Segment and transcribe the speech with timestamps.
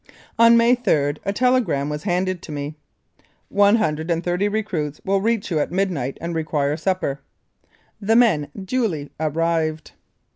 [0.39, 2.75] On May 3 a telegram was handed to me:"
[3.49, 7.19] One hundred and thirty recruits will reach you at midnight, and require supper."
[8.01, 9.91] The men duly arrived.